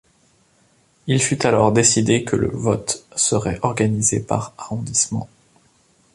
[1.05, 5.29] Il fut alors décidé que le vote serait organisé par arrondissement.